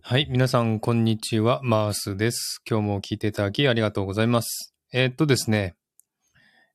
[0.00, 0.26] はい。
[0.30, 1.60] 皆さん、こんにちは。
[1.62, 2.62] マースです。
[2.68, 4.74] 今日も聞いていただきありがとうございます。
[4.90, 5.74] えーっとですね、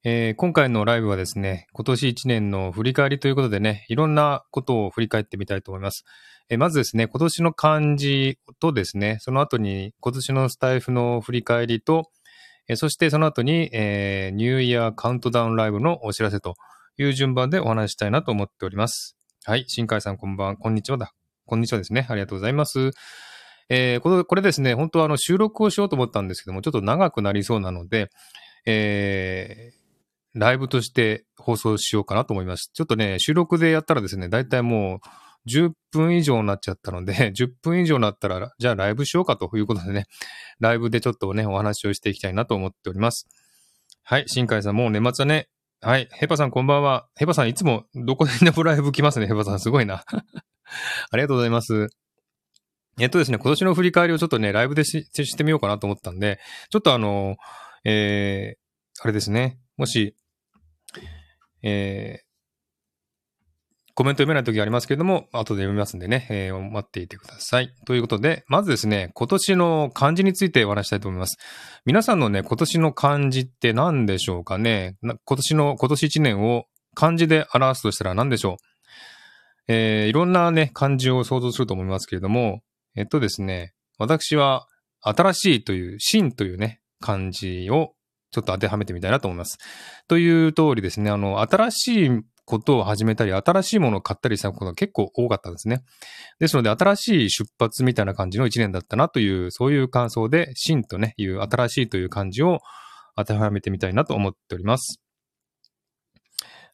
[0.03, 6.05] えー今回のライブはですね、今年1年の振り返りということでね、いろんなことを振り返ってみたいと思います。
[6.49, 12.11] えーまずですね、今年の漢字とですね、その後に今年のスタイフの振り返りと、
[12.69, 16.53] えそしてその後に、えニューイヤーカウントダウンライブのお知らせと
[16.97, 19.17] いう順番でお話したいなと思っております。
[19.43, 19.65] はい。
[19.67, 21.13] 新海さんこんばん、こんにちはだ。
[21.47, 22.05] こんにちはですね。
[22.09, 22.91] ありがとうございます。
[23.69, 28.09] えーこれこれですね、本当はあの収録をしようと思ったんですけども、ちょっと長くなりそうなので、
[28.65, 29.77] えー
[30.37, 32.69] ライブとして放送しようかなと思います。
[32.73, 34.99] ちょっとね、収録でやったらですね、だいたいも
[35.45, 40.05] う10分以上になっちゃったので、 10分以上になったら、じゃあライブしようかということでね、
[40.59, 43.27] ライブでちょっとね、お話をしていきたいなと思っております。
[44.03, 45.49] はい、新海さん、もう年末はね、
[45.81, 47.07] はい、ヘパさんこんばんは。
[47.15, 49.59] ヘパさんいつもどこでもライブ来ますね、ヘパさん。
[49.59, 50.03] すごいな。
[51.11, 51.89] ありがとうございます。
[52.99, 57.37] えっとですね、今年の振り返りをちょっとね、ライブでししてみようかなと思ったんで、ちょっとあの、
[57.83, 60.15] えー、あれですね、もし、
[61.61, 62.27] えー、
[63.93, 67.73] コメント読めない時ありますけれども、後で読みますんでね、えー待っていてください。
[67.85, 71.37] ということで、まずですね、今年の漢字についてお話したいと思います。
[71.85, 74.97] 皆さんのね、今年の漢字って何でしょうかね？
[75.01, 78.66] 今年の、今年1年を漢字で表すとしたら何でしょう？
[79.67, 82.61] えーいろんなね、漢字を想像すると思いますけれども、
[82.95, 84.67] えっとですね、私は、
[85.01, 87.93] 新しいという、新というね、漢字を
[88.31, 89.57] ちょっと当てはめてみたいなと思います。
[90.07, 92.09] という通りですね、あの、新しい
[92.45, 95.83] ことを始めたり、新しいものを買ったりしたことが結構多かったんですね。
[96.39, 102.59] ですので、新しい出発みたいな感じの一年だったなという、そういう感想で、新とね、いう新しいという漢字を
[103.15, 105.06] 当てはめてみたいなと思っております。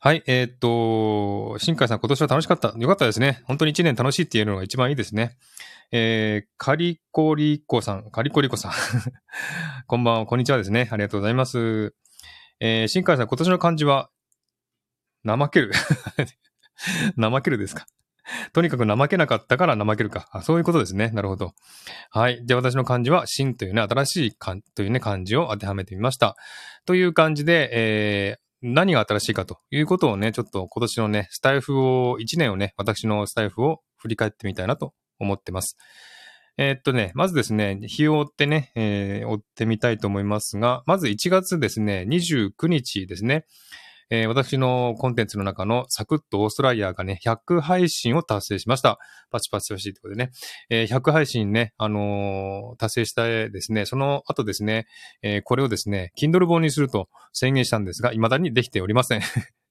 [0.06, 2.74] はい、えーっと、新海さん今年は楽しかった。
[2.78, 3.42] よかったですね。
[3.46, 5.38] 本当に一年楽しいっていうのが一番いいですね。
[5.94, 8.72] えー、カリコリコさん、カリコリコさん。
[9.88, 10.90] こんばんは、こんにちはですね。
[10.92, 11.96] ありがとうございます。
[12.60, 14.10] えー、新海さん今年の漢字は、
[15.26, 15.72] 怠ける。
[17.18, 17.86] 怠けるですか？
[18.52, 20.28] とにかく怠けなかったから怠けるか。
[20.34, 21.12] あ、そういうことですね。
[21.12, 21.54] なるほど。
[22.10, 22.42] はい。
[22.44, 26.36] じゃあ私の漢字は、新というね、新しい漢というね、漢字を当てはめてみました。
[26.86, 35.76] という感じで、えー、何が新しいかということをね、ちょっと今年のね、スタイフを、1年をね、私のスタイフを振り返ってみたいなと思ってます。
[36.58, 43.46] えーっとね、まずですね、日を追ってね、えー追ってみたいと思いますが、まず1月ですね、29日ですね、
[44.10, 49.00] えー私のコンテンツの中のサクッとオーストラリアがね、100配信を達成しました。
[49.32, 50.32] パチパチ欲しいってことでね、
[50.70, 54.86] えー100配信ね、あのー達成したですね、その後ですね、
[55.22, 59.22] えーこれをですね、Kindle 本にすると宣言したんですが、未だにできておりません。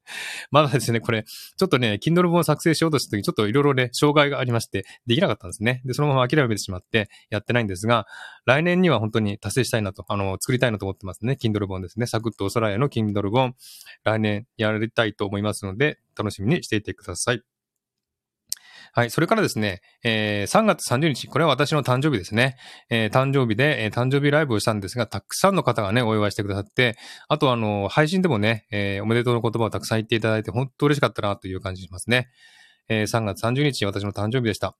[0.50, 5.82] まだですね、これ、ちょっとね、Kindle 本を作成しようとした時、ちょっといろいろね、障害がありまして、できなかったんですね。
[5.84, 8.06] で、そのまま諦めてしまって、やってないんですが、
[8.44, 11.36] 来年には本当に達成したいなと、あの、作りたいなと思ってますね。
[11.40, 12.06] Kindle 本ですね。
[12.06, 13.54] サクッとおさらいの Kindle 本、
[14.04, 17.51] 来年やりたいと思いますので、楽しみにしていてください。
[18.94, 19.10] はい。
[19.10, 22.56] それからですね、えー3月30日、これは私の誕生日ですね。
[22.90, 26.96] えー誕生日で、えー誕生日ライブをしたんですが、たくさんの方がね、お祝いしてくださって、
[27.28, 32.28] あとあの、配信でもね、えーおめでとうの言葉をたくさん言っていただいて、本当嬉しかったなという感じしますね。
[32.90, 34.76] えー3月30日、私の誕生日でした。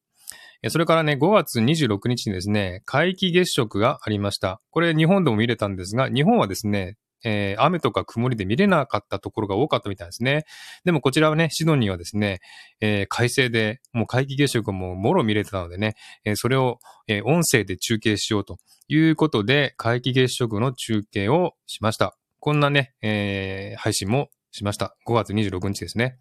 [0.68, 4.60] それからね、5月26日にですね、皆既月食がありました。
[4.70, 10.44] これ日本でも見れたんですが、日本はですね、えー雨とか曇りで見れなかったところが多かったみたいですね。
[10.84, 12.40] でもこちらはね、シドニーはですね、
[12.80, 15.94] えー快晴で、もう皆既月食ももろ見れてたのでね、
[16.24, 16.78] えーそれを、
[17.08, 22.16] え音声で中継しようということで、皆既月食の中継をしました。
[22.40, 24.96] こんなね、え配信もしました。
[25.06, 26.18] 5月26日ですね。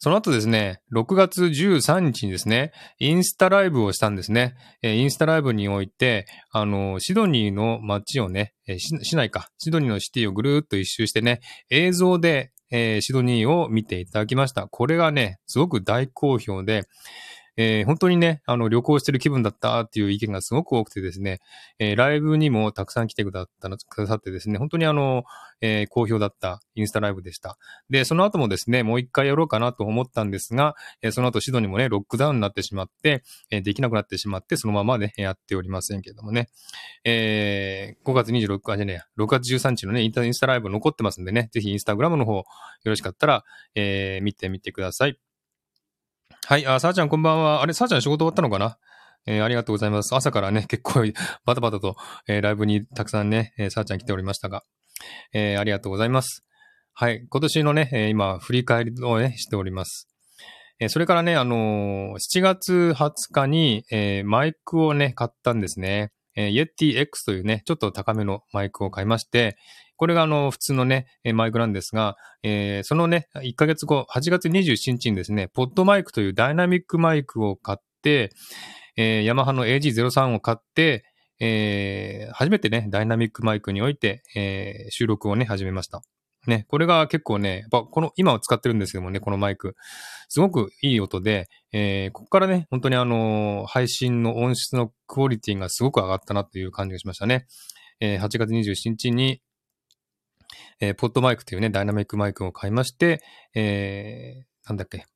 [0.00, 2.70] その後ですね、6月13日にですね、
[3.00, 4.54] インスタライブをしたんですね。
[4.80, 14.68] えインスタライブにおいて、あの、シドニーの街をね、え市内か、シドニーのシティをぐるーっと一周してね、映像で、えーシドニーを見ていただきました。
[14.68, 16.84] これがね、すごく大好評で、
[17.60, 21.40] えー本当にね、あの、旅行してる気分だったっていう意見がすごく多くてですね、
[21.80, 25.24] えーライブにもたくさん来てくだったくださってですね、本当にあの、
[25.60, 27.58] えー好評だったインスタライブでした。
[27.90, 36.48] で、その後もですね、もう一回やろうかなと思ったんですが、えその後シドニーもね、ロックダウンになってしまって、えできなくなってしまって、そのままね、やっておりませんけどもね。
[37.04, 42.44] え5月26日、あ、じゃね、6月13日のね、インスタライブ残ってますんでね、ぜひインスタグラムの方、よ
[42.84, 43.44] ろしかったら、
[43.74, 45.18] え見てみてください。
[46.48, 47.60] はい、あ、さあちゃんこんばんは。
[47.60, 48.78] あれ、さあちゃん仕事終わったのかな？
[49.26, 50.14] えーありがとうございます。
[50.14, 51.04] 朝からね、結構
[51.44, 51.94] バタバタと、
[52.26, 54.62] えーライブにたくさんね、えーさあちゃん来ておりましたが、
[55.34, 56.46] えーありがとうございます。
[56.94, 60.08] はい、今年のね、え今、振り返りをね、しております。
[60.80, 66.12] えそれからね、あのー7月20日に、えマイクをね、買ったんですね。
[66.34, 69.58] えー、Yeti X というね、ちょっと高めのマイクを買いまして、
[69.98, 78.30] これがあの、普通のね、マイクなんですが、えーそのね、1ヶ月後、8月27日にですね、ポッドマイクというダイナミックマイクを買って、
[78.96, 81.04] えーヤマハの AG03 を買って、
[81.40, 86.00] えー初めてね、ダイナミックマイクにおいて、えー収録をね、始めました。
[86.46, 89.74] ね、これが結構ね、やっぱこの、今は使ってるんですけどもね、このマイク。
[90.28, 97.46] すごくいい音で、えーここからね、本当にあのー配信の音質のクオリティがすごく上がったなという感じがしましたね。
[98.00, 99.40] えー8月27日に、
[100.80, 103.22] えーポッドマイクというね、ダイナミックマイクを買いまして、
[103.54, 105.06] えーなんだっけ、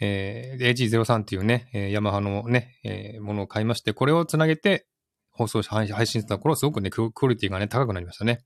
[0.00, 4.86] えー AG03 っていうね、えーヤマハのね、えーものを買いまして、これをつなげて
[5.30, 8.44] 放送し、配信した頃、すごくね、クオリティがね、高くなりましたね。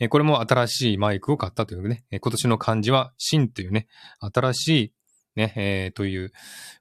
[0.00, 3.86] えーこれも新しいマイクを買ったというね、え今年の漢字は、新というね、
[4.20, 4.92] 新しい
[5.36, 6.30] ね、えーという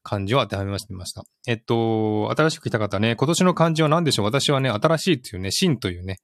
[0.04, 1.24] 漢字を当てはめました。
[1.48, 4.26] えっと、新しく来た方ね、今年の漢字は何でしょう？
[4.26, 6.18] 私はね、新しいというね、新というね、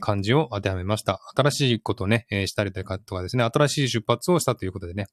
[0.00, 1.20] 漢字を当てはめました。
[1.34, 5.06] 新しいことね、えーしたりとかですね、新しい出発をしたということでね、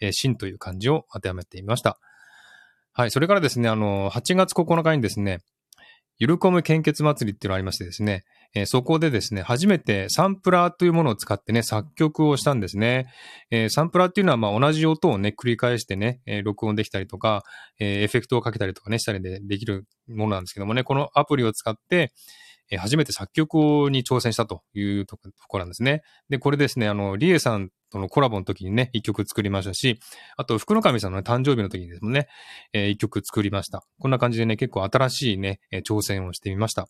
[0.00, 1.98] えー新という漢字を当てはめてみました。
[2.92, 5.38] はい、それからですね、あの、8月9日にですね、
[6.18, 8.24] ゆるコム献血祭りっていうのがありましてですね、
[8.54, 13.12] えーそこでですね、初めてサンプラーというものを使ってね、作曲をしたんですね。
[13.50, 17.44] えーサンプラーっていうのは、まあ、同じ音をね、繰り返してね、えー録音できたりとか、
[17.78, 22.12] えーエフェクトをかけたりとかね、したりでできるものなんですけどもね、このアプリを使って、
[22.70, 23.54] えー初めて作曲
[23.90, 26.02] に挑戦したというところなんですね。
[26.28, 29.98] で、これですね、あの、リエさんとのコラボの時にね、一曲作りましたし、
[30.36, 32.28] あと、福の神さんの、ね、誕生日の時にですもんね、
[32.74, 33.84] えー一曲作りました。
[33.98, 36.88] こんな感じでね、結構新しいね、挑戦をしてみました。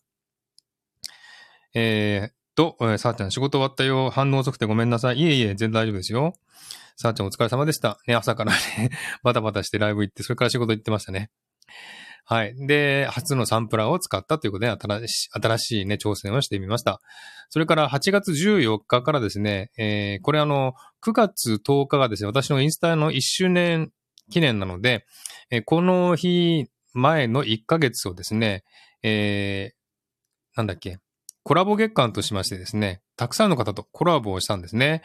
[1.73, 4.09] えーっと、えーさあちゃん仕事終わったよ。
[4.09, 5.17] 反応遅くてごめんなさい。
[5.19, 6.33] いえいえ、全然大丈夫ですよ。
[6.95, 7.99] さあちゃんお疲れ様でした。
[8.07, 8.57] ね、朝からね、
[9.23, 11.29] バタバタしてライブ行って、それから仕事行ってましたね。
[12.25, 12.53] はい。
[12.67, 17.01] で、初のサンプラーを使ったということで、新しい、新しいね、挑戦をしてみました。
[17.49, 23.91] それから8月14日からですね、えーこれあの、9月10日がですね、私のインスタの1周年
[24.29, 25.05] 記念なので、
[25.49, 28.63] えーこの日前の1ヶ月をですね、
[29.01, 30.99] えーなんだっけ、
[31.43, 35.01] コラボ月間としましてですね、たくさんの方とコラボをしたんですね。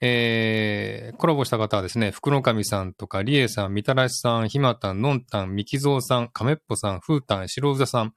[0.00, 8.14] えー、コラボした方はですね、福の神さんとか、リエさん、みたらしさん、ひまたん、のんたん、みきぞうさん、かめっぽさん、ふうたん、しろうざさん、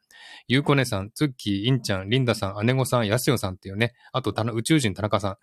[0.48, 5.38] ゆうこねさん、つっきー、いんちゃん、りんださん、姉御さん、やすよさんっていうね、あと宇宙人田中さん、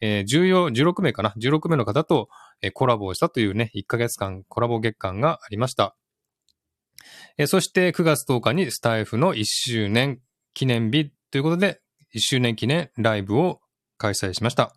[0.00, 2.28] えー、14、16名かな ?16 名の方と、
[2.60, 5.96] えーコラボをしたというね、1ヶ月間コラボ月間がありました。
[7.38, 10.20] えーそして9月10日にスタイフの1周年
[10.54, 11.80] 記念日ということで、
[12.14, 13.60] 1周年記念ライブを
[13.96, 14.76] 開催しました。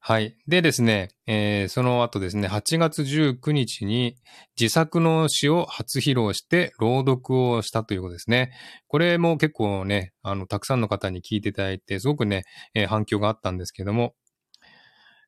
[0.00, 0.38] はい。
[0.46, 4.16] でですね、えーその後ですね、8月19日に
[4.58, 8.52] 自作の詩を初披露して朗読をしたということですね。
[8.86, 14.14] これも結構ね、あの、たくさんの方に聞いていただいて、すごくね、えー反響があったんですけども、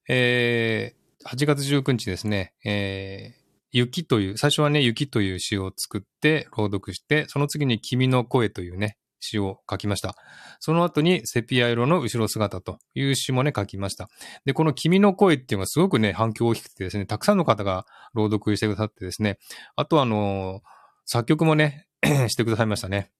[0.09, 3.41] えー8月19日ですね、えー
[3.73, 10.15] 雪という、最初はね、雪という詩を作って朗読して、その次に君の声というね、詩を書きました。
[10.59, 14.09] その後にセピア色の後ろ姿という詩もね、書きました。
[14.45, 19.39] で、この君の声っていうのがすごくね、反響大きくてですね、たくさんの方が朗読してくださってですね、
[19.77, 20.61] あとあの
[21.07, 21.87] 作曲もね、
[22.29, 23.11] してくださいましたね。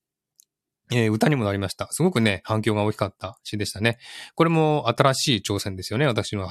[0.93, 1.87] えー歌にもなりました。
[1.93, 3.99] すごくね、反響が大きかった詩でしたね。
[4.35, 6.49] これも新しい挑戦ですよね、私の。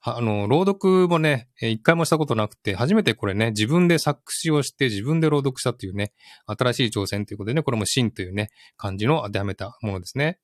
[0.00, 6.12] あの、朗読もね、一回もしたことなくて、初めてこれね、自分で作詞をして自分で朗読したというね、
[6.46, 10.38] 新しい挑戦ということでね、これも真というね、漢字の当てはめたものですね。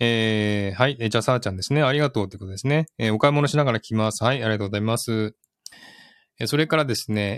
[0.00, 0.96] えー、はい。
[0.96, 1.82] じゃあ、さあちゃんですね。
[1.82, 2.86] ありがとうということですね。
[2.98, 4.24] えーお買い物しながら来ます。
[4.24, 4.42] はい。
[4.42, 5.36] ありがとうございます。
[6.40, 7.36] えーそれからですね、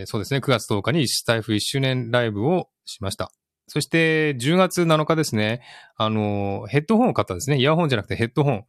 [0.00, 3.30] えーそうですね、9月10日にスタイフ1周年ライブをしました。
[3.68, 5.62] そして、10月7日ですね、
[5.96, 7.58] あの、ヘッドホンを買ったんですね。
[7.58, 8.64] イヤホンじゃなくてヘッドホン。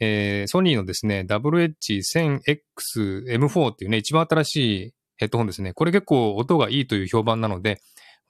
[0.00, 5.72] えーソニーのですね、WH1000XM4 っていうね、一番新しいヘッドホンですね。
[5.74, 7.80] これ結構音がいいという評判なので、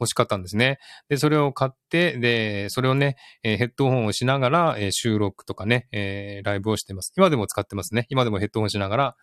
[0.01, 0.79] 欲しかったんですね。
[1.09, 7.13] で、それを買って、で、それをね、えヘッドホンをしながら、え収録とかね、えライブをしてます。
[7.17, 8.07] 今でも使ってますね。
[8.09, 9.17] 今でもヘッドホンしながら、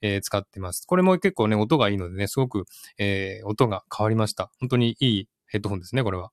[0.00, 0.86] え使ってます。
[0.86, 2.64] これも結構ね、音がいいのでね、すごく、
[2.98, 4.50] えー音が変わりました。
[4.60, 6.30] 本当にいいヘッドホンですね、これは。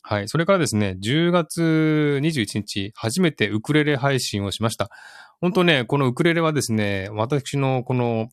[0.00, 0.28] はい。
[0.28, 4.88] それからですね、10月21日、初めてウクレレ配信をしました。
[5.42, 8.30] 本当ね、このウクレレはですね、私のこの、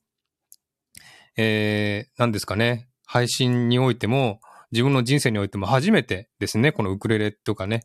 [1.36, 4.40] えー、何ですかね、配信においても、
[4.72, 7.82] 自分の人生においても初めてですね、このウクレレとかね、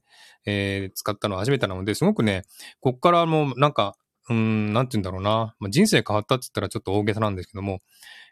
[0.46, 2.44] えー使ったのは初めてなので、すごくね、
[2.80, 3.96] こっからもうなんか、
[4.30, 5.54] うん、なんて言うんだろうな。
[5.58, 7.80] まあ、人生変わったって言ったらちょっと大げさなんですけども、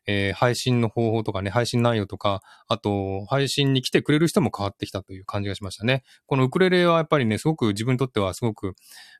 [0.06, 6.04] えー、配信の方法とかね、配信内容とか、あと、配信に来てくれる人も変わってきたという感じがしましたね。
[6.26, 8.74] このウクレレはやっぱりね、すごく自分にとってはすごく、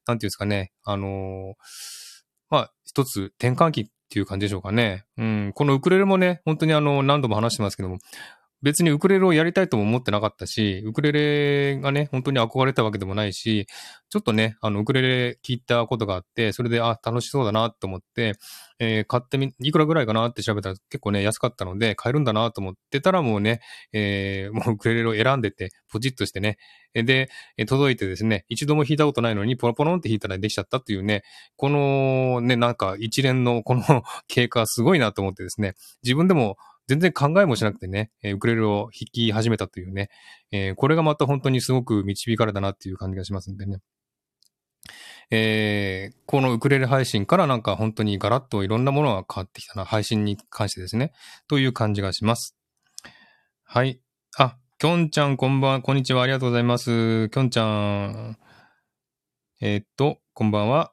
[0.06, 1.54] なんていうんですかね、あのー、
[2.50, 5.04] まあ、一つ転換期っていう感じでしょうかね。
[5.16, 7.98] うん、このウクレレもね、本当にあの、何度も話してますけども、
[8.62, 13.66] 別にウクレレをやりたいとも思ってなかったし、ウクレレがね、本当に憧れたわけでもないし、
[14.08, 18.34] ちょっとね、あの、ウクレレ聞いたことがあって、それで、あ、楽しそうだなと思って、
[18.78, 23.60] えー、買ってみ、いくらぐらいかなって調べたら結構ね、安かったので、買えるんだなと思ってたらもうね、
[23.92, 26.58] えー、もう ウクレレを選んでて、ポチッとしてね、
[26.94, 27.28] で、
[27.66, 31.22] 届いてですね、一度も弾いたことないのに、ポロポロンって弾いたらできちゃったっていうね、
[31.56, 33.82] このね、なんか一連のこの
[34.28, 40.08] 経過すごいなと思ってですね、自分でも全然考えもしなくてね、ウクレレを弾き始めたというね、
[40.52, 43.80] えー、これがまた本当にすごく導かれたなっていう感じがしますんでね。
[45.30, 51.12] えー、このウクレレ配信からなんか本当にガラッといろんなものが変わってきたな、配信に関してですね、
[51.48, 52.56] という感じがします。
[53.64, 54.00] はい。
[54.38, 57.28] あ、きょんちゃんこんばん、こんにちは、ありがとうございます。
[57.30, 58.38] きょんちゃん。
[59.60, 60.92] えー、っと、こんばんは。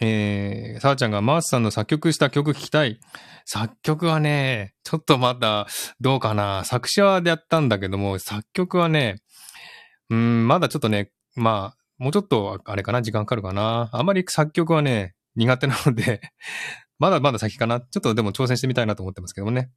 [0.00, 3.00] えー、さあちゃんがマースさんの作曲した曲聞きたい。
[3.50, 5.66] 作曲はね、ちょっとまだ
[6.02, 6.66] どうかな。
[6.66, 9.22] 作詞はやったんだけども、作曲はね、
[10.10, 13.88] うん、まだちょっとね、まあ、もうちょっとあれかな、時間かかるかな。
[13.90, 16.20] あまり作曲はね、苦手なので
[17.00, 17.80] まだまだ先かな。
[17.80, 19.70] ちょっとでも挑戦してみたいなと思ってますけどもね。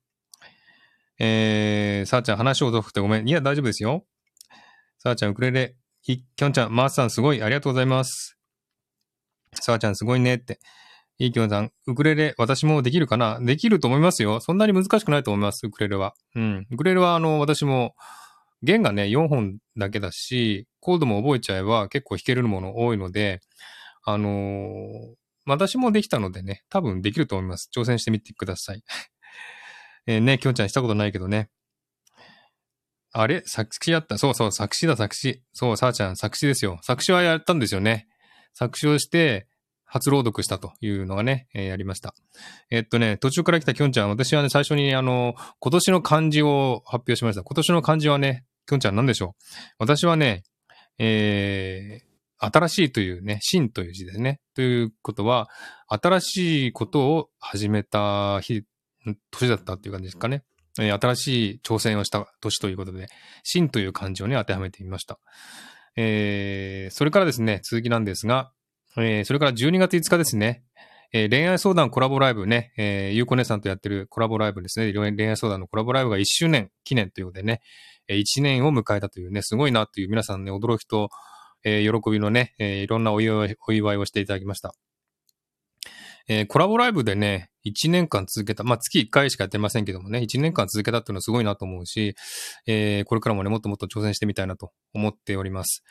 [1.18, 3.30] えー、さあちゃん話を遅くてごめん。
[3.30, 4.06] いや、大丈夫ですよ。
[5.00, 5.78] さあちゃん、ウクレレ。
[6.04, 7.42] きょんちゃん、マースさんすごい。
[7.42, 8.38] ありがとうございます。
[9.54, 10.60] さあちゃんすごいねって。
[11.22, 13.40] いいきょんさん、ウクレレ、私もできるかな？
[13.40, 14.40] できると思いますよ。
[14.40, 16.16] そんなに難しくないと思います、ウクレレは。
[16.34, 16.68] うん。
[16.72, 17.94] ウクレレは、あの、私も、
[18.63, 23.40] 弦がね、4本だけだし、コードも覚えちゃえば結構弾けるもの多いので、
[24.04, 25.13] あのー、
[25.46, 27.70] 私もできたのでね、多分できると思います。
[27.72, 28.84] 挑戦してみてください。
[30.08, 31.51] え、ね、きょんちゃんしたことないけどね。
[33.12, 33.44] あれ？
[33.46, 34.18] 作詞やった？
[34.18, 35.44] そうそう、作詞だ、作詞。
[35.54, 36.80] そう、さあちゃん、作詞ですよ。
[36.82, 38.08] 作詞はやったんですよね。
[38.54, 39.48] 作詞をして、
[39.93, 42.15] 初朗読したというのがね、えー、やりました。
[42.69, 47.43] えー、っとね、途中から来たきょんちゃん、私はね、最初にあの、今年の漢字を発表しました。
[47.43, 49.43] 今年の漢字はね、きょんちゃん何でしょう？
[49.79, 50.43] 私はね、
[50.98, 54.39] えー、新しいというね、新という字ですね。
[54.55, 55.50] ということは、
[55.89, 58.63] 新しいことを始めた日、
[59.31, 60.43] 年だったっていう感じですかね。
[60.79, 63.07] えー、新しい挑戦をした年ということで、
[63.43, 65.19] 新という漢字をね、当てはめてみました。
[65.98, 68.53] えー、それからですね、続きなんですが、
[68.98, 70.63] えー、それから12月5日ですね、
[71.13, 77.62] えー、恋愛相談コラボライブね、えー、ゆうこ姉さんとやってるコラボライブですね、恋愛相談のコラボライブが1周年記念ということでね、
[78.07, 81.10] えー、1年を迎えたというね、すごいなという皆さんね、驚きと、
[81.63, 84.74] えー、喜びのね、えー、いろんなお祝いお祝いをしていただきました。
[86.27, 92.15] えー、コラボライブでね、1年間続けた、まあ、月1回しかやってませんけどもね、1年間続けたっていうのはすごいなと思うし、
[92.67, 95.83] えー、これからもね、もっともっと挑戦してみたいなと思っております。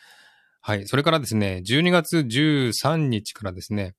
[0.62, 0.86] はい。
[0.86, 3.94] それからですね、12月13日からですね、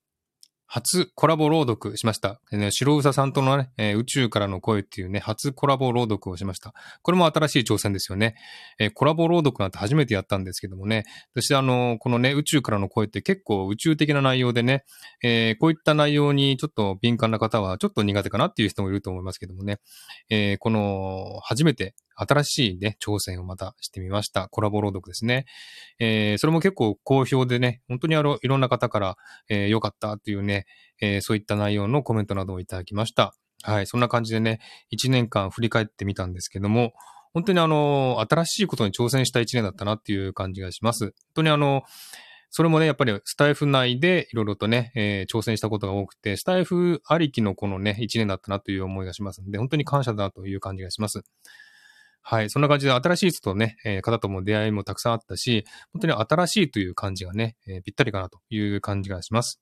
[0.73, 2.39] 初コラボ朗読しました。
[2.53, 6.73] ね、白うささんとのね、えー、宇宙からの声っていうね、初コラボ朗読をしました。
[7.01, 8.35] これも新しい挑戦ですよね。
[8.79, 11.03] えー、コラボ朗読なんて初めてやったんですけどもね、
[11.35, 14.85] そしてあの、このね、宇宙からの声って結構宇宙的な内容でね、
[15.21, 19.79] えー、こういった内容にちょっと敏感な方はちょっと苦手かなっていう人もいると思いますけどもね、
[20.29, 21.95] えこの、初めて
[22.27, 24.47] 新しいね、挑戦をまたしてみました。
[24.49, 25.45] コラボ朗読ですね。
[25.99, 29.17] えー、それも結構好評でね、本当にあの、いろんな方から、
[29.49, 30.65] えー、良かったっていうね、
[31.01, 33.33] えー、そういった内容のコメントなどをいただきました。
[33.63, 34.59] はい、そんな感じでね、
[34.89, 36.93] 一年間振り返ってみたんですけども、
[37.33, 41.05] 本当にあの、新しいことに挑戦した一年だったなっていう感じがします。
[41.05, 41.83] 本当にあの、
[42.53, 51.21] それもね、やっぱりスタイフ内でいろいろとね、えー、挑戦したことが多くて、スタイフありきのこのね、一年だったなという思いがしますので、本当に感謝だなという感じがします。
[52.21, 52.49] はい。
[52.49, 59.59] そんな感じで新しい人とね、えー、方とも出会いもたくさんあったし、本当に新しいという感じがね、えー、ぴったりかなという感じがします。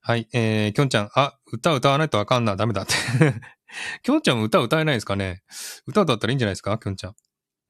[0.00, 0.28] はい。
[0.32, 2.92] えー、きょんちゃん、あ、歌歌わないとわかんな、ダメだって
[4.02, 5.42] きょんちゃんも歌歌えないですかね？
[5.86, 6.78] 歌歌ったらいいんじゃないですか？
[6.78, 7.14] きょんちゃん。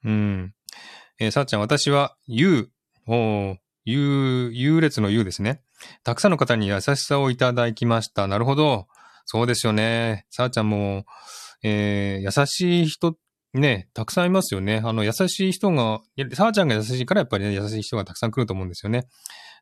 [0.05, 0.55] うん。
[1.19, 2.71] えー、さっちゃん、私は、ゆ
[3.07, 5.63] う、お優、優劣の優ですね。
[6.03, 8.27] たくさんの方に優しさをいただきました。
[8.27, 8.89] なるほど。
[9.25, 10.27] そうですよね。
[10.29, 11.07] さあちゃんも、
[11.69, 13.17] えー、優しい人、
[13.53, 14.83] ね、たくさんいますよね。
[14.85, 16.01] あの、優しい人が、
[16.35, 19.09] さあちゃんが優しいからやっぱりね、優しい人がたくさん来ると思うんですよね。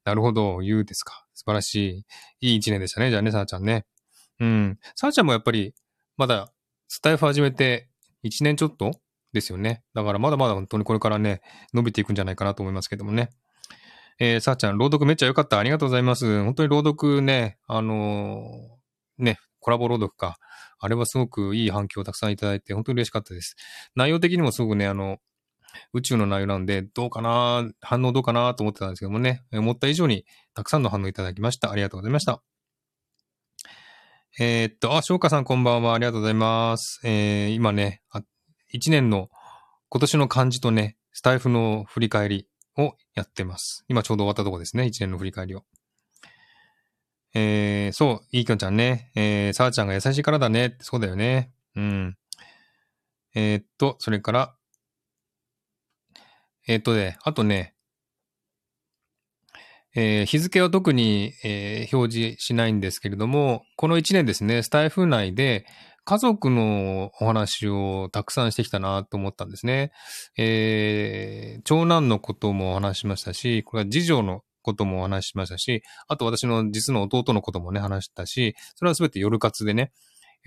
[0.04, 1.24] なるほど、言うですか。
[1.32, 2.04] 素晴らし
[2.40, 3.08] い、いい一年でしたね。
[3.08, 3.86] じゃあね、さあちゃんね。
[4.38, 4.78] うん。
[4.96, 5.72] さあちゃんもやっぱり、
[6.18, 6.52] まだ、
[6.88, 7.88] スタイフ始めて
[8.22, 8.90] 1年ちょっと
[9.32, 9.82] ですよね。
[9.94, 11.40] だからまだまだ本当にこれからね、
[11.72, 13.30] 伸びていくんじゃないかなと思いますけどもね。
[14.18, 15.58] えー、さあちゃん、朗読めっちゃ良かった。
[15.58, 16.44] ありがとうございます。
[16.44, 20.36] 本当に朗読ね、あのー、ね、コラボ朗読か。
[20.84, 23.56] あれはすごくいい反響をたくさんいただいて、本当に嬉しかったです。
[23.94, 25.18] 内容的にもすごくね、あの、
[25.92, 31.70] 宇宙の内容なんで、どうかな反応どうかなと思ってたんですけどもね、思った以上にたくさんの反応いただきました。
[31.70, 32.42] ありがとうございました。
[34.38, 35.94] えー、っと、あ、翔歌さんこんばんは。
[35.94, 37.00] ありがとうございます。
[37.04, 38.02] えー、今ね、
[38.74, 39.30] 1年の
[39.88, 43.84] 今年の漢字とね、スタイフの振り返りをやってます。
[43.88, 44.84] 今ちょうど終わったとこですね。
[44.84, 45.64] 1年の振り返りを。
[47.34, 49.10] えー、そう、いいきょんちゃんね。
[49.16, 50.76] えー、さあちゃんが優しいからだね。
[50.80, 51.52] そうだよね。
[51.74, 52.16] うん。
[53.34, 54.54] えー、っと、それから、
[56.68, 57.74] えー、っとね、あとね、
[59.96, 65.66] えー、日付は特に、えー、表示しないんですけれども、この1年ですね、スタイフ内で
[66.04, 69.92] 家族のお話をたくさんしてきたなと思ったんですね。
[70.36, 79.92] えー、長男のこともお話しましたし、これは次女のこともお話ししましたし、あと私の実の弟のこともね、話したし、それはすべて夜活でね、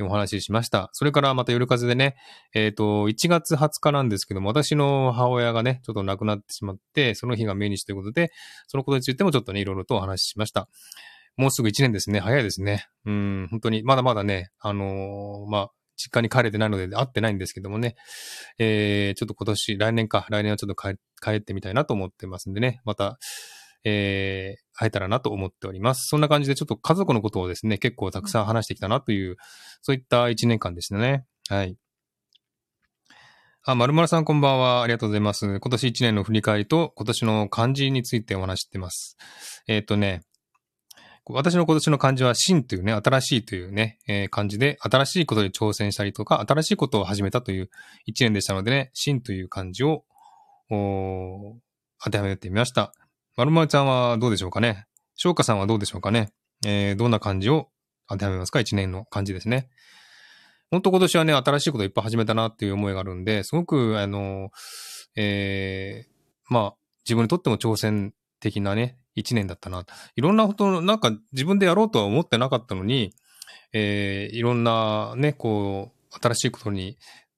[0.03, 0.89] お話ししました。
[0.93, 2.15] それからまた夜風でね、
[2.53, 8.31] えっ、ー、と、1月20日なんですけども、私の母親がね、ちょっと亡くなってしまって、その日が命日ということで、
[8.67, 10.69] そのことについてもちょっとね、いろいろとお話ししました。
[11.35, 12.19] もうすぐ1年ですね。
[12.19, 12.87] 早いですね。
[13.05, 17.95] うん、本当に、まだまだね、あのー、まあ、実家に帰れてないので会ってないんですけどもね、
[18.59, 23.17] えー、ちょっと今年、来年か、来年はちょっと帰帰ってみたいなと思ってますんでね、また、
[23.89, 26.07] えー、会えたらなと思っております。
[26.07, 29.37] そんな感じでちょっと家族のことをですね、結構たくさん話してきたなという、
[29.81, 31.25] そういった一年間でしたね。
[31.47, 31.77] はい。
[33.63, 34.81] あ、まるまるさんこんばんは。
[34.81, 35.45] ありがとうございます。
[35.45, 39.17] 今年一年の振り返りと今年の漢字についてお話してます。
[39.67, 40.23] えっ、ー、とね、
[41.29, 47.69] 私の今年の漢字は新というね、新しいというね、えー、漢字で、新しいことに挑戦したりとか、新しいことを始めたという
[48.05, 50.03] 一年でしたのでね、新という漢字を、
[50.69, 52.93] 当てはめてみました。
[53.37, 54.87] まるまるちゃんはどうでしょうかね？
[55.15, 56.31] 翔歌さんはどうでしょうかね？
[56.65, 57.69] えー、どんな漢字を
[58.09, 58.59] 当てはめますか？
[58.59, 59.69] 一年の漢字ですね。
[60.71, 64.49] 本当今年はね、新しいこといっぱい始めたなっていう思いがあるんで、すごく、あの、
[65.15, 69.85] えー、まあ、自分にとっても挑戦的なね、一年だったな。
[70.15, 73.13] いろんなこと、なんか自分でやろうとは思ってなかったのに、
[73.71, 76.97] えー、いろんなね、こう、新しいことに、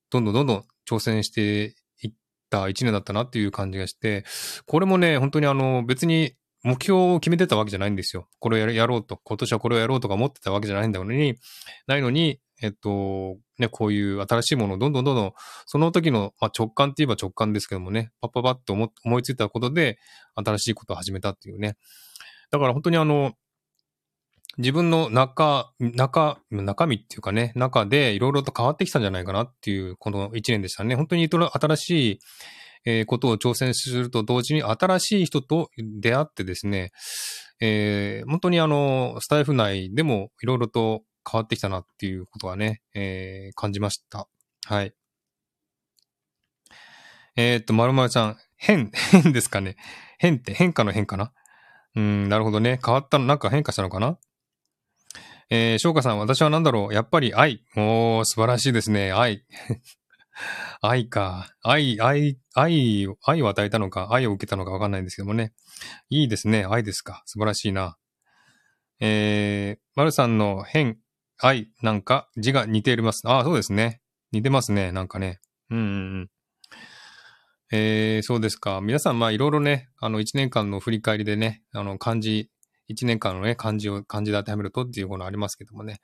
[0.10, 1.76] どんどんどんどん挑戦して
[2.50, 4.26] た一年だったなっていう感じがして、
[4.66, 6.34] これもね、本当にあの、別に
[6.64, 8.28] 目標を決めてたわけじゃないんですよ。
[8.40, 11.36] これをやろうと、今年はこれをやろうとか思ってたわけじゃないんだのに、
[11.88, 15.34] ないのに、えっと、ね、こういう新しいものをどんどんどんどん、
[15.66, 19.98] その時の、まあ、直感って言えば直感ですけどもね、パッパパッと思いついたことで、
[20.36, 21.78] 新しいことを始めたっていうね。
[22.52, 23.34] だから本当にあの、
[24.60, 30.96] 自分の中、中、中身っていうかね、中でいろいろと変わってきたんじゃないかなっていう、この一年でしたね。
[30.96, 32.20] 本当に新しい、
[32.86, 36.92] え、ことを挑戦すると同時に新しい人と出会ってですね、
[37.62, 44.28] えー、本当にあの、スタイフ内でもいろいろと変わってきたなっていうことはね、えー、感じました。
[44.66, 44.94] はい。
[47.38, 49.78] えー、っと、まるまるちゃん、変、 変ですかね。
[50.18, 51.32] 変って変化の変かな？
[51.96, 52.78] うん、なるほどね。
[52.84, 54.18] 変わったの、なんか変化したのかな？
[55.52, 56.94] えー、翔歌さん、私は何だろう？
[56.94, 57.64] やっぱり愛。
[57.76, 59.12] おー、素晴らしいですね。
[59.12, 59.46] 愛。
[60.82, 61.56] 愛か。
[61.64, 65.54] 愛、愛、愛、愛を与えたのか、愛を受けたのかわかんないんですけどもね。
[66.10, 66.66] いいですね。
[66.70, 67.24] 愛ですか。
[67.26, 67.98] 素晴らしいな。
[69.00, 71.00] えー、丸さんの変、
[71.40, 73.28] 愛、なんか字が似ています。
[73.28, 74.02] ああ、そうですね。
[74.32, 74.92] 似てますね。
[74.92, 75.40] なんかね。
[75.72, 75.82] うんう
[76.26, 76.30] ん。
[77.72, 78.82] えー、そうですか。
[78.82, 82.52] 皆さん、まあ、いろいろね、あの、一年間の振り返りでね、あの、漢字、
[82.90, 86.02] 一年間のね、漢字を、漢字で当てはめるとっていうものありますけどもね。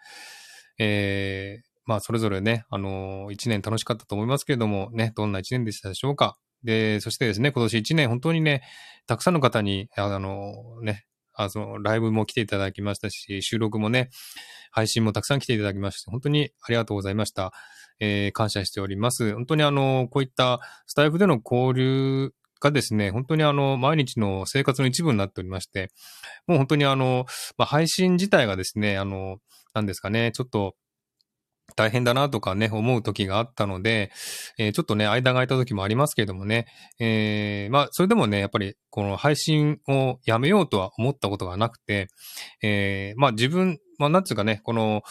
[0.77, 6.37] えー、まあ、それぞれね、あのー、一年楽しかったと思いますけれども、ね、どんな一年でしたでしょうか。
[6.63, 8.61] で、そしてですね、今年一年本当にね、
[9.07, 14.09] たくさんの方に、あのー、ね、あその、ライブも来ていただきましたし、収録もね、
[14.71, 17.51] 配信もたくさん来ていただきまして、本当にありがとうございました。
[17.99, 19.33] えー、感謝しております。
[19.33, 22.31] 本当にあの、こういったスタイフでの交流
[22.65, 25.91] がですね、本当にあの、毎日の生活の一部になっておりまして、
[26.47, 27.25] もう本当にあの、
[27.57, 29.37] まあ、配信自体がですね、あの、
[29.73, 30.75] なんですかね、ちょっと、
[31.75, 34.11] 大変だなとかね、思う時があったので、
[34.57, 36.67] えー、ちょっとね、間が空いた時もありますけれどもね、
[36.99, 42.07] えー、まあ、それでもね、やっぱり、この配信をやめようとは思ったことがなくて、
[42.61, 45.01] えー、まあ自分、まあなんつうかね、この、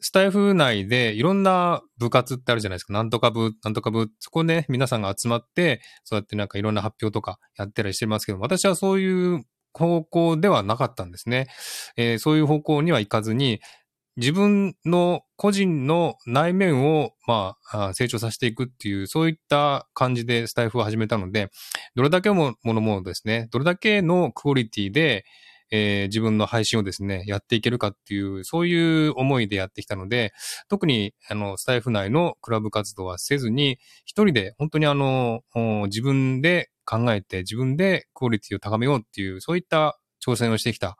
[0.00, 2.92] スタイフ内でいろんな部活ってあるじゃないですか。
[2.92, 4.08] なんとか部、なんとか部。
[4.20, 11.48] そこで、ね、皆さんが集まって、そうやってなんかいろんな発表とかやってたりしてますけど、私はそういう方向ではなかったんですね。
[11.96, 13.60] えー、そういう方向には行かずに、
[14.16, 21.50] 自分の個人の内面を、まあ、成長させていくっていう、そういった感じでスタイフを始めたので、
[21.94, 25.26] どれだけものもですね、どれだけのクオリティで、
[25.70, 30.32] えー、自分の配信をですね、やっていけるかっていう、そういう思いでやってきたので、
[30.68, 35.42] 特に、あの、スタイフ内のクラブ活動はせずに、一人で本当にあの、
[35.86, 40.96] 自分で考えて、自分でクオリティを高めようっていう、そういった挑戦をしてきた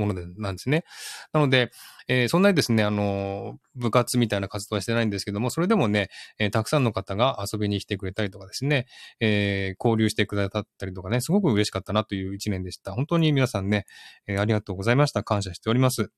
[0.00, 0.84] ものでなんですね。
[1.32, 1.70] なので、
[2.08, 6.08] えー、そんなにですね、あの、部活みたいな活動はしてないんですけども、それでもね、
[6.38, 8.86] えー、たくさんの方が遊びに来てくれたりとかですね、
[9.20, 12.92] えー、交流してくださったりとかね、すごく嬉しかったなという一年でした。
[12.92, 13.86] 本当に皆さんね、
[14.26, 15.22] えありがとうございました。
[15.22, 16.10] 感謝しております。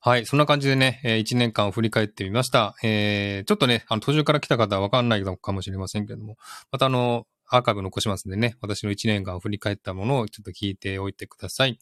[0.00, 0.26] はい。
[0.26, 2.74] そんな感じでね、えー、1年間を振り返ってみました。
[2.82, 6.36] えー、ちょっとね、あの、途中から来た方はわかんないかもしれませんけども、
[6.70, 11.78] またあの、アーカイブ残しますんでね、私の1年間を振り返ったものをちょっと聞いておいてください。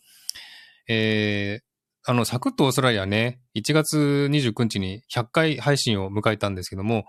[0.88, 7.05] えー、あの、サクッとオーストラリアね、1月29日に100回配信を迎えたんですけども、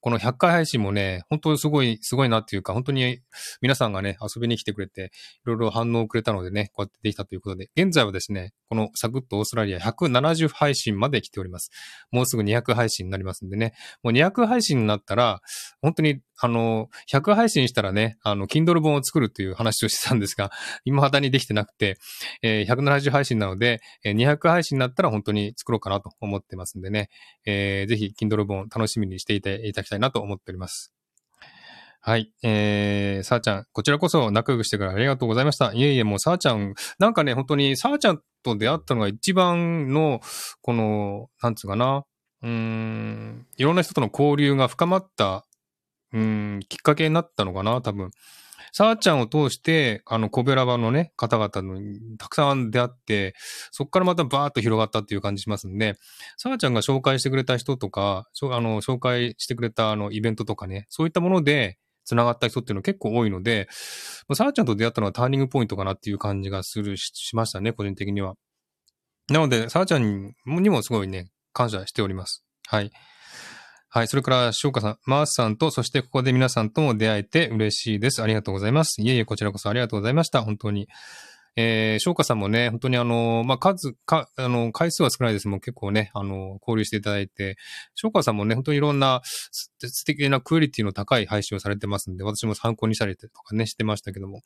[0.00, 3.20] この100回配信もね、本当にすごい、すごいなっていうか、本当に
[3.60, 5.08] 皆さんがね、遊びに来てくれて、い
[5.44, 11.70] ろいろ反応をくれたのでね、こうやってできたということで、現在はですね、このサクッとオーストラリア170配信まで来ております。
[12.10, 15.40] もうすぐ200配信になりますんでね、もう200配信になったら、
[15.82, 20.52] 本当にあの、100配信したらね、あの、Kindle 本を作るっていう話をしてたんですが、
[20.84, 21.98] 今肌にできてなくて、
[22.42, 27.10] えー、170配信なので、えー、200配信になったら本当に作ろうかなと思ってますんでね、
[27.44, 30.92] えー、ぜひ Kindle 本楽しみにしていただきたいなと思っております。
[32.00, 32.32] はい。
[32.42, 35.72] えー、さあちゃん、こちらこそ仲良くしてからありがとうございました。
[35.72, 40.20] いえいえ、もうさあちゃん、なんかね、本当にさあちゃんと出会ったのが一番の、
[40.62, 42.04] この、なんつうかな、
[42.42, 45.44] うーん、いろんな人との交流が深まった
[46.12, 48.10] うん、きっかけになったのかな、多分。
[48.72, 51.80] さあちゃんを通して、あの、コベラバのね、方々の
[52.18, 53.34] たくさん出会って、
[53.70, 55.94] そこからまたバーッと広がったっていう感じしますんで、
[56.36, 63.68] さあちゃんが紹介してくれた人とか、あの、紹介してくれたあの、イベントとかね、そういったもので、繋がった人っていうのは結構多いので、
[64.32, 68.34] さあちゃんと出会ったのはターニングポイントかなっていう感じがするし、しましたね、個人的には。
[69.28, 72.44] なので、さあちゃんにもすごいね、感謝しております。
[72.66, 72.90] はい。
[73.90, 74.08] はい。
[74.08, 78.22] それから、翔歌さん、マースさんと、そしてここで皆さんとも出会えて嬉しいです。
[78.22, 79.00] ありがとうございます。
[79.00, 80.42] いえいえ、こちらこそありがとうございました。
[80.42, 80.88] 本当に。
[81.56, 87.56] えー、翔歌さんもね、本当にあの、まあ、数、か、あの、回数は少ないですもん、結構ね、あの、交流していただいて、
[87.94, 94.42] 翔歌さんもね、本当にいろんな素敵なクオリティの高い配信をされてますんで、私も参考にされてとかね、してましたけども、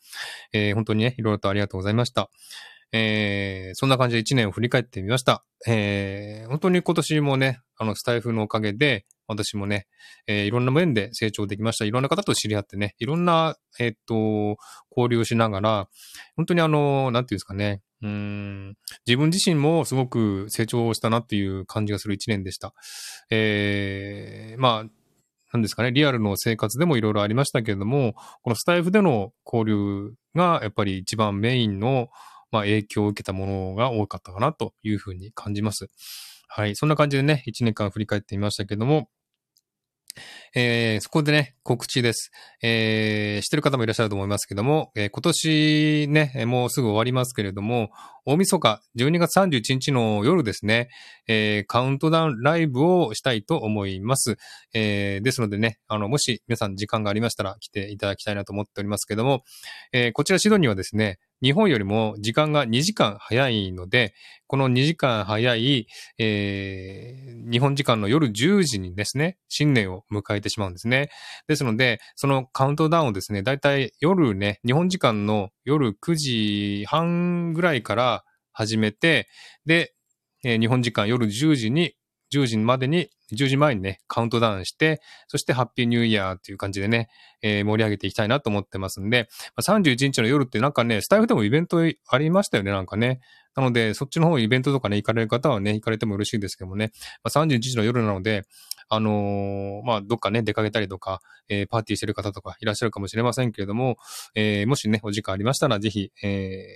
[0.53, 2.31] えー、本当にね、いろいろとありがとうございました。
[2.93, 5.45] えー、そんな感じで一年を振り返ってみました。
[5.67, 9.87] えー、本当に今年もね、あの、スタイフのおかげで、私もね、
[10.27, 11.85] えー、いろんな面で成長できました。
[11.85, 14.57] いろんな方と知り合ってね、いろんな、えー、っと、
[14.97, 15.89] 交流しながら、
[16.37, 22.75] 本当にあの、なんていうんですかね、うん、自分自身もすごく成長したなっていう感じがする一年でした。
[23.31, 24.91] えー、まあ、
[25.53, 32.09] なんですかね、リアルの生活でもいろいろありましたけれども、このスタイフでの交流がやっぱり一番メインの、
[32.51, 35.89] まあ、影響を受けたものが多かったかなというふうに感じます。
[36.49, 36.75] はい。
[36.75, 39.09] そんな感じでね、一年間振り返ってみましたけども、
[40.55, 42.31] えー、そこでね、告知です。
[42.63, 47.91] えー、知ってる方もいらっしゃると思いますけども、えー、今年ね、もうすぐ終わりますけれども、
[48.25, 50.89] 大晦日、12月31日の夜ですね、
[51.27, 54.37] えー、カウントダウンライブをしたいと思います。
[54.75, 59.43] えー、ですのでね、あの、もし皆さん時間がありましたら来ていただきたいなと思っておりますけども、
[59.93, 64.15] えー、こちらシドニーはですね、日本よりも時間が2時間早いので、
[64.47, 65.87] この2時間早い、
[66.19, 71.11] えー、日本時間の夜10時にですね、新年を迎えてしまうんですね。
[71.49, 79.29] ですので、そのカウントダウンをですね、だいたい夜ね、日本時間の夜9時半ぐらいから始めて、
[79.67, 79.95] で、
[80.45, 81.95] えー、日本時間夜10時に、
[82.33, 87.09] 10時までに、10時前にね、カウントダウンして、そしてハッピーニューイヤーっていう感じでね、
[87.43, 93.21] えー、盛り上げていきたいなと思ってますんで、まあ、31日の夜ってなんかね、スタイフでもイベントありましたよね、なんかね。
[93.55, 96.93] なので、そっちの方イベントとかね、行かれる方はね、行かれても嬉しいですけどもね、
[97.23, 98.45] まあ、31日の夜なので、
[98.89, 103.97] あのー、まあ、どっかね、出かけたりとか、えー、パーティーしてる方とかいらっしゃるかもしれませんけれども、
[104.35, 106.67] えー、もしね、お時間ありましたら、ぜひ、え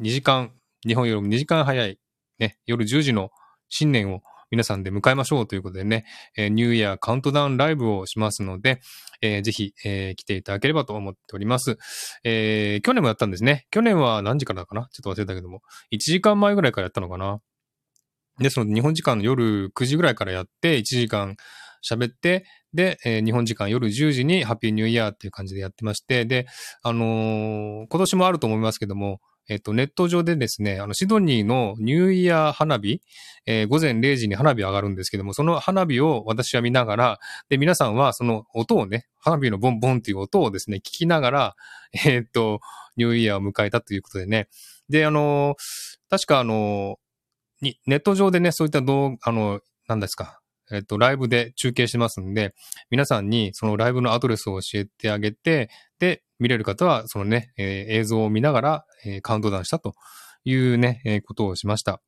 [0.00, 0.52] ー、2時間、
[0.86, 1.98] 日本よりも2時間早い、
[2.38, 3.30] ね、夜10時の
[3.68, 6.04] 新年を皆さんで迎えましょうということでね、
[6.36, 8.80] えー、ニューイヤーカウントダウンライブをしますので、
[9.20, 11.78] えー、ぜひ、えー、来ていただければと思っております。
[12.24, 13.66] えー、去年もやったんですね。
[13.70, 14.88] 去年は何時からかな？
[14.92, 17.40] ちょっと忘れたけども、1時間前ぐらいからやったのかな？
[18.38, 21.36] ですので、日本時間の夜9時ぐらいからやって、1時間
[21.88, 26.46] 喋って、で、えー、日本時間夜10時にハッピーニューイヤーっていう感じでやってまして、で、
[26.82, 33.02] あのー、今年もあると思いますけども、えっと、ネット上でですね、あの、シドニーのニューイヤー花火、
[33.46, 41.56] えー、午前0時に花火上がるんですけども、その花火を私は見ながら、で、皆さんはその音をね、花火のボンボンっていう音をですね、聞きながら、
[42.06, 42.60] えー、っと、
[42.96, 44.48] ニューイヤーを迎えたということでね。
[44.88, 45.56] で、あの、
[46.08, 46.96] 確かあの、
[47.60, 52.54] に、ネット上でね、そういった動画、あの、何ですか、えっと、ライブで中継しますんで、
[52.90, 59.94] 皆さんにそのライブのアドレスを教えてあげて、で、見れる方は、そのね、えー、映像を見ながら、えー、カウントダウンしたと
[60.44, 62.00] いうね、えー、ことをしました。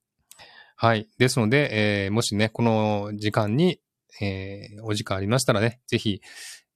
[0.77, 1.09] はい。
[1.19, 3.81] ですので、えー、もしね、この時間に、
[4.21, 6.21] えー、お時間ありましたらね、ぜひ、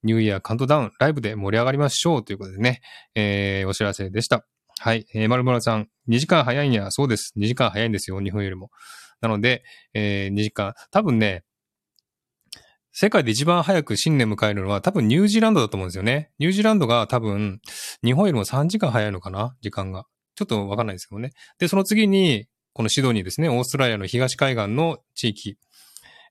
[0.02, 2.80] ニューイヤーカウントダウンライブで盛り上がりましょうということでね、
[3.14, 4.46] えー、お知らせでした。
[4.78, 5.06] はい。
[5.14, 7.34] えー、丸村さん、2時間早いんや、そうです。
[7.36, 8.70] 2時間早いんですよ、日本よりも。
[9.20, 11.44] なので、えー、2時間、多分ね、
[13.02, 16.32] 世界で一番早く新年迎えるのは多分ニュージーランドだと思うんですよね。
[16.38, 17.62] ニュージーランドが多分
[18.04, 19.56] 日本よりも3時間早いのかな？
[19.62, 20.04] 時間が。
[20.34, 21.30] ちょっとわかんないですけどね。
[21.58, 25.56] で、その次に、このシドニーですね、オーストラリアの東海岸の地域。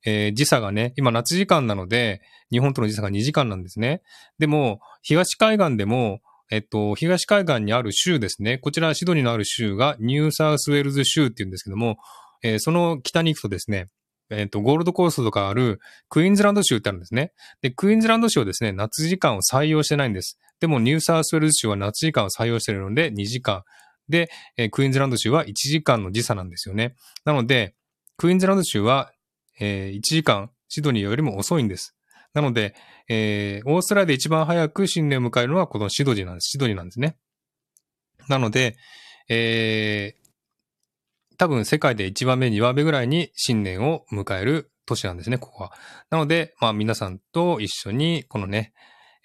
[0.06, 4.04] えー、時差がね、今夏時間なので、日本との時差が2時間なんですね。
[4.38, 6.20] でも、東海岸でも、
[6.52, 8.60] えっと、東海岸にある州ですね。
[8.60, 11.98] こちら、シドニーのある州がニューサウスウェールズ州って言うんですけども、
[12.44, 13.88] えー、その北に行くとですね、
[14.30, 17.34] えっ、ー、と、ゴールドコーストとかあるクイーンズランド州ってあるんですね。
[17.62, 20.40] で、クイーンズランド州はですね、夏時間を採用してないんです。
[20.60, 23.64] でも、ニューサースウェルズ州は夏時間を採用してるので、2時間。
[24.08, 26.96] で、えー、クイーンズランド州は1時間の時差なんですよね。
[27.26, 27.76] なので、
[28.18, 29.12] クイーンズランド州は、
[29.60, 31.96] えー、1時間、シドニーよりも遅いんです。
[32.34, 32.76] なので、
[33.08, 36.50] えー、オーストラリアで一番早く新年を迎えるのはこのシドニーなんです。
[36.50, 37.18] シドニーなんですね。
[38.28, 38.76] なので、
[39.28, 40.16] え
[41.40, 45.72] 多分世界で1番目、2番目ぐらいに新年を迎える年なんですね、ここは。
[46.10, 48.74] なので、まあ皆さんと一緒にこのね、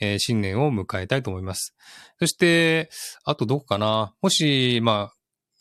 [0.00, 1.74] えー、新年を迎えたいと思います。
[2.20, 2.88] そして、
[3.24, 4.14] あとどこかな？
[4.22, 5.14] もし、まあ、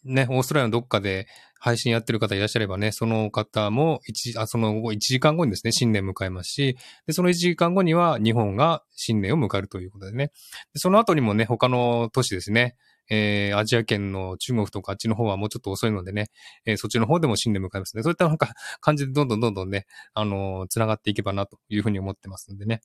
[0.03, 1.25] ね、オーストラリアのどっかで
[1.59, 10.27] 配信やってる方いらっしゃればね、その方も1、あ、その1時間後にですね、新年迎えますし、で、その1時間後には日本が新年を迎えるということでね。
[10.27, 10.31] で
[10.75, 12.75] その後にもね、他の都市ですね、
[13.09, 16.27] えー、アジア圏の中国とかあっちの方はもうちょっと遅いのでね、
[16.65, 18.03] えー、そっちの方でも新年迎えますね。
[18.03, 22.81] そういったなんか感じでどんどんどんどんね、あのー、繋がっていけばなというふうに思ってますんでね。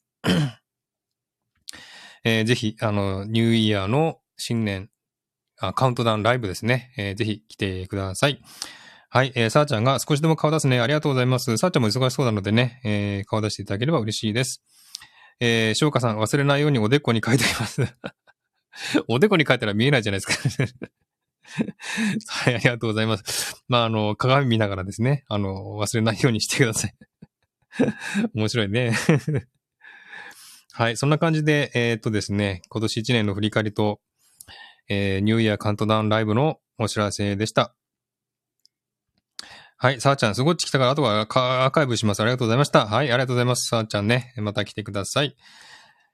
[2.25, 4.91] えー、ぜひ、あの、ニューイヤーの新年
[5.61, 6.93] あ、カウントダウンライブですね。
[6.97, 8.41] えー、ぜひ来てください。
[9.11, 10.81] はい、えー、さーちゃんが少しでも顔出すね。
[10.81, 11.57] ありがとうございます。
[11.57, 14.63] さーちゃんも忙しそうなのでね、えー、顔出していただければ嬉しいです。
[15.41, 17.83] えー、しょうかさん忘れないようにおでっこに書いてあります。
[19.09, 20.79] おでこに書いたら見えないじゃないですか
[22.29, 23.65] はい、ありがとうございます。
[23.69, 26.95] まあ、あの、鏡見ながらですね、あの、忘れないようにしてください。
[28.35, 28.93] 面白いね。
[30.73, 34.01] はい、そんな感じで、えー、っとですね、今年1年の振り返りと、
[34.89, 37.75] えー、ニューイヤーカウントダウンライブのお知らせでした。
[39.77, 42.21] はい、さあちゃん、すごい来たから、あとはアーカイブします。
[42.21, 42.87] ありがとうございました。
[42.87, 43.69] はい、ありがとうございます。
[43.69, 45.37] さあちゃんね、また来てください。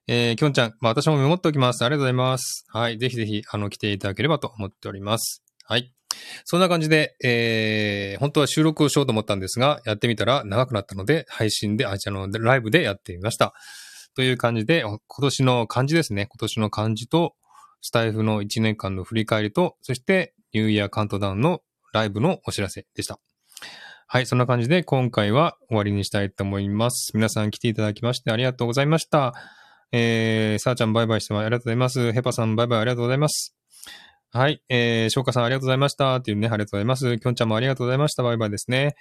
[0.06, 1.82] えー、きょんちゃん、まあ、私もメモっておきます。
[1.84, 2.66] ありがとうございます。
[2.68, 2.98] はい。
[2.98, 5.42] ぜひぜひ、あの、来ていただければと思っております。
[5.64, 5.92] はい。
[6.44, 13.54] そんな感じで、えー、本当は収録をしようと思ったんですが、やってみたら長くなったので、配信で、あ、じゃの、ライブでやってみました。
[14.14, 16.26] という感じで、今年の漢字ですね。
[16.26, 17.34] 今年の漢字と、
[17.80, 21.60] スタイフの1年間の振り返りと、そして、ニューイヤーカウントダウンの
[21.92, 23.18] ライブのお知らせでした。
[24.06, 27.10] はい、そんな感じで今回は終わりにしたいと思います。
[27.14, 29.34] 皆さん来ていただきましてありがとうございました。
[29.96, 32.12] えー、さあちゃんバイバイしてもありがとうございます。
[32.12, 33.54] ヘパさんバイバイありがとうございます。
[34.32, 34.60] はい。
[34.68, 36.16] えー、翔かさんありがとうございました。
[36.16, 37.16] っていうね、ありがとうございます。
[37.20, 38.24] きょんちゃんもありがとうございました。
[38.24, 38.96] バイバイですね。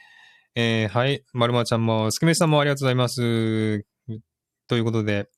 [0.53, 1.23] えー、はい。
[1.33, 3.83] まるまちゃんも、すくめさんもありがとうございます。
[4.67, 5.29] ということで、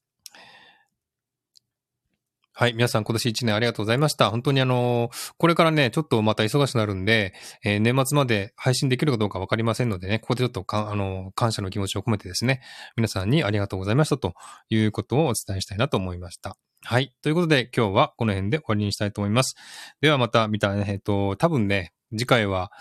[2.57, 2.73] はい。
[2.73, 4.31] 皆さん今年1年ありがとうございました。
[4.31, 7.33] 本当にあの、これからね、ちょっとまた忙しくなるんで、
[7.65, 12.61] えー、年末まで配信できるかどうかわかりませんのでね、ここでちょっとか、あの、感謝の気持ちを込めてですね、
[12.95, 14.35] 皆さんにありがとうございましたと
[14.69, 16.55] いうことをお伝えしたいなと思いました。
[16.81, 17.13] はい。
[17.21, 19.55] ということで今日はこの辺で終わりにしたいと思います。
[19.99, 22.71] ではまた見たね、えっと、多分ね、次回は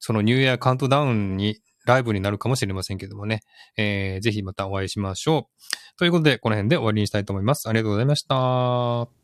[0.00, 3.40] そのニューイヤーカウントダウンにライブになるかもしれませんけどもね、
[3.76, 5.98] えー、ぜひまたお会いしましょう。
[5.98, 7.68] ということで、この辺で終わりにしたいと思います。
[7.68, 9.23] ありがとうございました。